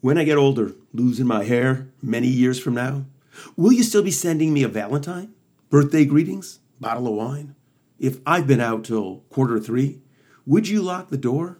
[0.00, 3.06] When I get older, losing my hair many years from now,
[3.56, 5.34] will you still be sending me a Valentine?
[5.70, 6.60] Birthday greetings?
[6.78, 7.56] Bottle of wine?
[7.98, 10.00] If I've been out till quarter three,
[10.46, 11.58] would you lock the door?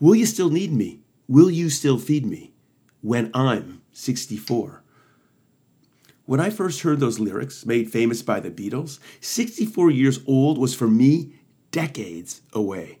[0.00, 1.02] Will you still need me?
[1.28, 2.54] Will you still feed me
[3.02, 4.82] when I'm 64?
[6.24, 10.74] When I first heard those lyrics, made famous by the Beatles, 64 years old was
[10.74, 11.34] for me
[11.70, 12.98] decades away.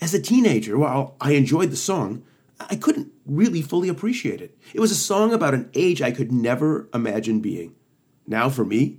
[0.00, 2.22] As a teenager, while I enjoyed the song,
[2.60, 4.58] I couldn't really fully appreciate it.
[4.74, 7.74] It was a song about an age I could never imagine being.
[8.26, 8.98] Now, for me,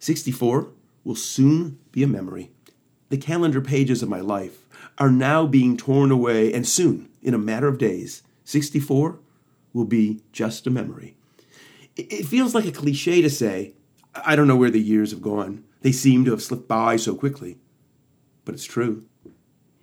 [0.00, 0.68] 64
[1.04, 2.50] will soon be a memory.
[3.08, 4.66] The calendar pages of my life
[4.98, 9.20] are now being torn away, and soon, in a matter of days, 64
[9.72, 11.16] will be just a memory.
[11.96, 13.74] It feels like a cliche to say,
[14.14, 15.64] I don't know where the years have gone.
[15.82, 17.58] They seem to have slipped by so quickly.
[18.44, 19.04] But it's true.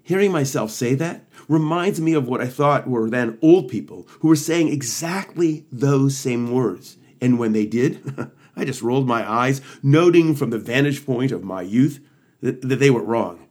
[0.04, 4.28] Hearing myself say that reminds me of what I thought were then old people who
[4.28, 6.98] were saying exactly those same words.
[7.22, 11.44] And when they did, I just rolled my eyes, noting from the vantage point of
[11.44, 12.00] my youth
[12.42, 13.48] that, that they were wrong.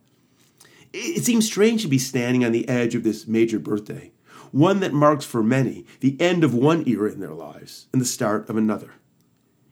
[0.92, 4.12] It seems strange to be standing on the edge of this major birthday,
[4.50, 8.06] one that marks for many the end of one era in their lives and the
[8.06, 8.92] start of another.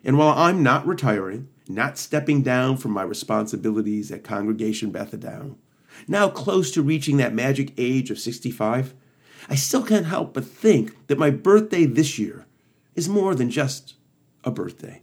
[0.02, 5.58] And while I'm not retiring, not stepping down from my responsibilities at Congregation Beth Adam,
[6.08, 8.94] now close to reaching that magic age of 65,
[9.48, 12.46] I still can't help but think that my birthday this year
[12.94, 13.94] is more than just
[14.44, 15.02] a birthday.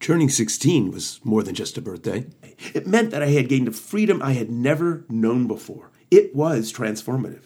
[0.00, 2.26] Turning 16 was more than just a birthday.
[2.74, 5.90] It meant that I had gained a freedom I had never known before.
[6.10, 7.44] It was transformative.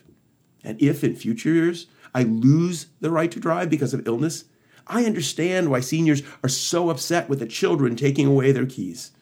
[0.64, 4.45] And if in future years I lose the right to drive because of illness,
[4.86, 9.12] I understand why seniors are so upset with the children taking away their keys.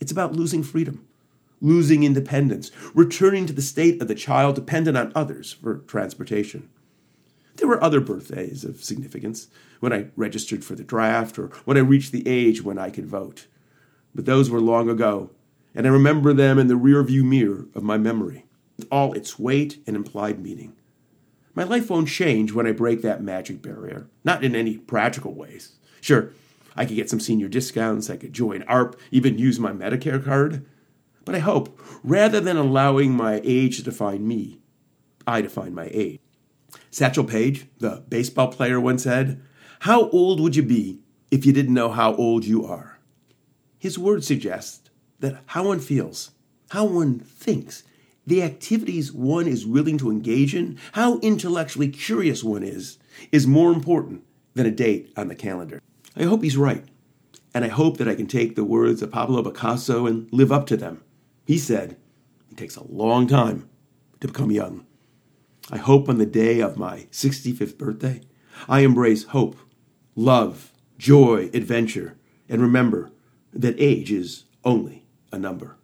[0.00, 1.06] It's about losing freedom
[1.60, 6.68] losing independence, returning to the state of the child dependent on others for transportation.
[7.56, 9.48] There were other birthdays of significance
[9.80, 13.06] when I registered for the draft or when I reached the age when I could
[13.06, 13.46] vote.
[14.14, 15.30] But those were long ago,
[15.74, 18.46] and I remember them in the rearview mirror of my memory,
[18.76, 20.74] with all its weight and implied meaning.
[21.54, 25.76] My life won't change when I break that magic barrier, not in any practical ways.
[26.00, 26.30] Sure,
[26.76, 30.64] I could get some senior discounts, I could join AARP, even use my Medicare card.
[31.24, 34.60] But I hope, rather than allowing my age to define me,
[35.26, 36.20] I define my age.
[36.90, 39.42] Satchel Paige, the baseball player, once said,
[39.80, 41.00] How old would you be
[41.30, 42.98] if you didn't know how old you are?
[43.78, 46.32] His words suggest that how one feels,
[46.70, 47.84] how one thinks,
[48.26, 52.98] the activities one is willing to engage in, how intellectually curious one is,
[53.32, 55.80] is more important than a date on the calendar.
[56.16, 56.84] I hope he's right,
[57.54, 60.66] and I hope that I can take the words of Pablo Picasso and live up
[60.66, 61.02] to them.
[61.50, 61.96] He said,
[62.48, 63.68] It takes a long time
[64.20, 64.86] to become young.
[65.68, 68.20] I hope on the day of my 65th birthday,
[68.68, 69.56] I embrace hope,
[70.14, 72.16] love, joy, adventure,
[72.48, 73.10] and remember
[73.52, 75.76] that age is only a number.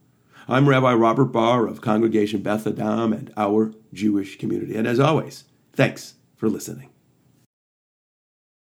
[0.46, 4.76] I'm Rabbi Robert Barr of Congregation Beth Adam and our Jewish community.
[4.76, 6.90] And as always, thanks for listening.